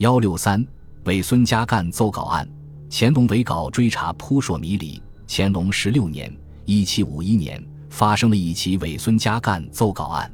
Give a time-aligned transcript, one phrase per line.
[0.00, 0.66] 幺六三
[1.04, 2.48] 伪孙家干奏稿案，
[2.90, 4.98] 乾隆伪稿追查扑朔迷离。
[5.28, 6.34] 乾隆十六年
[6.64, 10.32] （一七五一年）发生了一起伪孙家干奏稿案。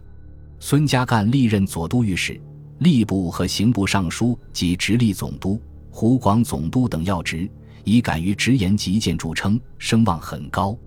[0.60, 2.40] 孙家干历任左都御史、
[2.78, 5.60] 吏部和刑部尚书及直隶总督、
[5.90, 7.50] 湖广总督等要职，
[7.82, 10.78] 以敢于直言极谏著称，声望很高。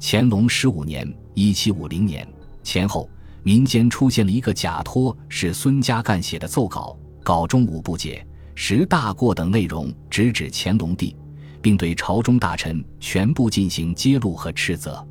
[0.00, 2.26] 乾隆十五年（一七五零年）
[2.64, 3.08] 前后，
[3.44, 6.98] 民间出现了一个假托是孙家干写的奏稿。
[7.26, 8.24] 稿中无不解、
[8.54, 11.16] 十大过等内容，直指乾隆帝，
[11.60, 15.04] 并对朝中大臣全部进行揭露和斥责。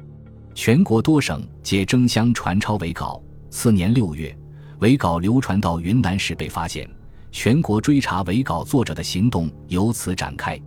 [0.54, 3.22] 全国多省皆争相传抄伪稿。
[3.50, 4.34] 次年六月，
[4.80, 6.90] 伪稿流传到云南时被发现，
[7.34, 10.58] 全国追查伪稿作者的行动由此展开。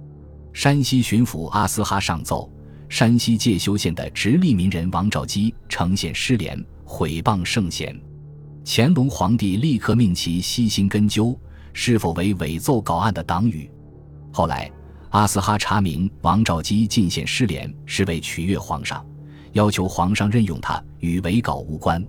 [0.53, 2.53] 山西巡抚阿斯哈上奏，
[2.91, 7.99] 山西介休县的直隶民人王兆基呈现失联，毁谤圣贤。
[8.71, 11.35] 乾隆皇帝立刻命其悉心根究，
[11.73, 13.69] 是否为伪奏稿案的党羽。
[14.31, 14.71] 后来，
[15.09, 19.03] 阿斯哈查明王兆基进献失联是为取悦皇上，
[19.53, 22.07] 要求皇上任用他，与伪稿无关。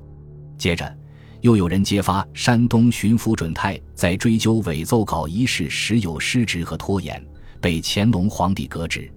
[0.57, 0.93] 接着，
[1.39, 7.25] 又有人揭发山东巡抚准泰在追究伪奏稿一事时有失职和拖延，
[7.61, 9.09] 被乾隆皇帝革职。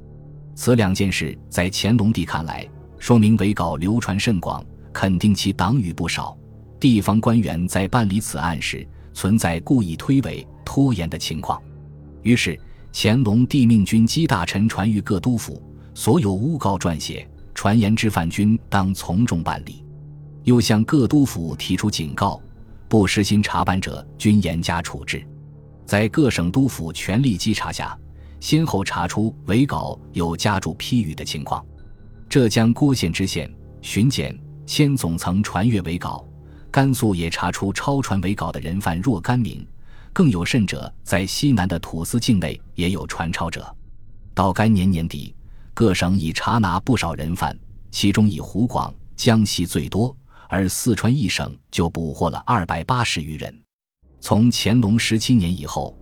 [0.55, 2.65] 此两件事在乾隆帝看来，
[3.01, 6.39] 说明伪稿流传甚广，肯定其党羽不少。
[6.83, 11.63] 地方官员在办理此案时，存在故意推诿、拖延的情况。
[12.23, 12.59] 于是，
[12.93, 15.63] 乾隆帝命军机大臣传谕各督府，
[15.95, 19.85] 所有诬告撰写、传言之犯，均当从重办理。
[20.43, 22.43] 又向各督府提出警告，
[22.89, 25.25] 不实心查办者，均严加处置。
[25.87, 27.97] 在各省督府全力稽查下，
[28.41, 31.65] 先后查出伪稿有加注批语的情况。
[32.29, 33.49] 浙江郭县知县、
[33.83, 36.27] 巡检、千总曾传阅伪稿。
[36.73, 39.65] 甘肃也查出抄传伪稿的人犯若干名，
[40.11, 43.63] 更有甚者，在西南的土司境内也有传抄者。
[44.33, 45.35] 到该年年底，
[45.75, 47.55] 各省已查拿不少人犯，
[47.91, 50.17] 其中以湖广、江西最多，
[50.49, 53.55] 而四川一省就捕获了二百八十余人。
[54.19, 55.95] 从乾隆十七年以后，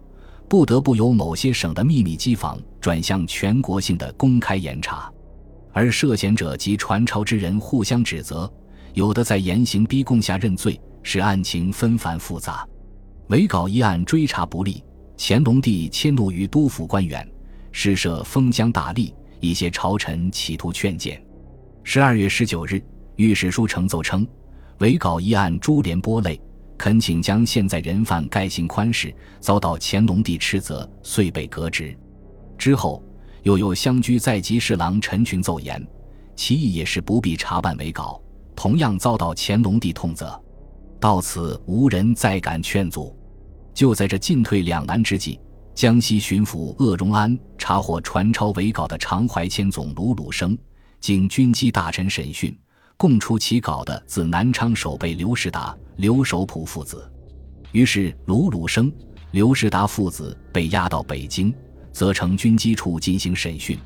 [0.49, 5.13] 不得不由某些省的秘密机房转向全国性的公开严查，
[5.73, 8.49] 而涉嫌者及传抄之人互相指责。
[8.95, 12.67] 有的在严刑逼供下认罪，使案情纷繁复杂。
[13.29, 14.83] 伪稿一案追查不力，
[15.17, 17.29] 乾隆帝迁怒于督府官员，
[17.71, 21.23] 施设封疆大吏，一些朝臣企图劝谏。
[21.85, 22.83] 十二月十九日，
[23.17, 24.27] 御史书呈奏称，
[24.79, 26.41] 伪稿一案株连波类，
[26.77, 31.97] 恳请将现在人犯概行宽释，遭到乾隆帝斥责，遂被革职。
[32.59, 33.03] 之后
[33.45, 35.87] 又有乡居在籍侍郎陈群奏言，
[36.35, 38.21] 其意也是不必查办伪稿。
[38.63, 40.39] 同样遭到乾隆帝痛责，
[41.01, 43.17] 到此无人再敢劝阻。
[43.73, 45.41] 就在这进退两难之际，
[45.75, 50.59] 江西巡抚鄂荣安查获传抄伪稿的常怀谦总卢鲁生，
[51.01, 52.55] 经军机大臣审讯，
[52.99, 57.11] 供出其稿的自南昌守备刘世达、刘守普父子。
[57.73, 58.93] 于是卢鲁生、
[59.31, 61.51] 刘世达父子被押到北京，
[61.93, 63.79] 责成军机处进行审讯。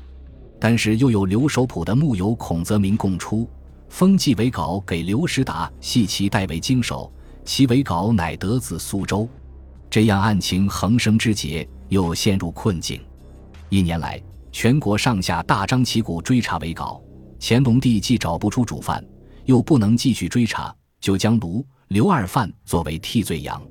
[0.59, 3.49] 但是又有刘守普的幕友孔泽民供出。
[3.89, 7.11] 封寄伪稿给刘师达，系其代为经手，
[7.43, 9.27] 其伪稿乃得自苏州。
[9.89, 12.99] 这样案情横生枝节，又陷入困境。
[13.69, 17.01] 一年来，全国上下大张旗鼓追查伪稿。
[17.39, 19.03] 乾隆帝既找不出主犯，
[19.45, 23.61] 又不能继续追查，就将卢、刘二犯作为替罪羊。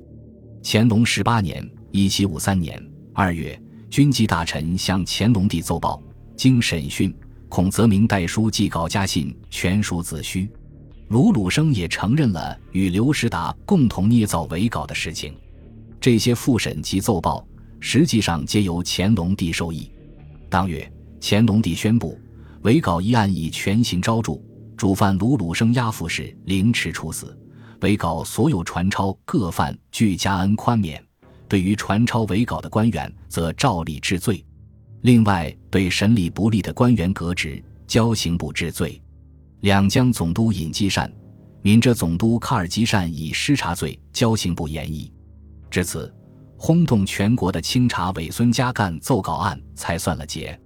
[0.63, 2.81] 乾隆十八年（一七五三年）
[3.13, 3.59] 二月，
[3.89, 6.01] 军机大臣向乾隆帝奏报，
[6.35, 7.13] 经审讯。
[7.55, 10.51] 孔泽明代书寄稿家信全属子虚，
[11.07, 15.33] 卢鲁生也承认了与刘师达共同捏造伪稿的事情。
[16.01, 17.47] 这些复审及奏报
[17.79, 19.89] 实际上皆由乾隆帝授意。
[20.49, 22.19] 当月，乾隆帝宣布
[22.63, 24.37] 伪稿一案已全行昭著，
[24.75, 27.39] 主犯卢鲁生押赴时凌迟处死，
[27.79, 31.01] 伪稿所有传抄各犯俱加恩宽免，
[31.47, 34.45] 对于传抄伪稿的官员则照例治罪。
[35.05, 38.99] 另外，对审理不力的官员革职，交刑部治罪。
[39.59, 41.13] 两江总督尹继善、
[41.61, 45.13] 闽浙总督卡尔基善以失察罪，交刑部严议。
[45.69, 46.11] 至此，
[46.57, 50.59] 轰动全国的清查伪孙家淦奏告案才算了结。